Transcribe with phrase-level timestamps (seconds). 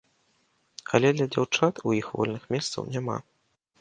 [0.97, 3.17] Але для дзяўчат у іх вольных месцаў няма.